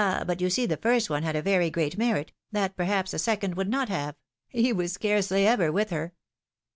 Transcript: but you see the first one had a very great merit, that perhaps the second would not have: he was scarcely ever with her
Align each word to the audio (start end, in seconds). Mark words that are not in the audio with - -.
but 0.25 0.41
you 0.41 0.49
see 0.49 0.65
the 0.65 0.77
first 0.77 1.11
one 1.11 1.21
had 1.21 1.35
a 1.35 1.43
very 1.43 1.69
great 1.69 1.95
merit, 1.95 2.31
that 2.51 2.75
perhaps 2.75 3.11
the 3.11 3.19
second 3.19 3.53
would 3.53 3.69
not 3.69 3.87
have: 3.87 4.15
he 4.47 4.73
was 4.73 4.91
scarcely 4.93 5.45
ever 5.45 5.71
with 5.71 5.91
her 5.91 6.15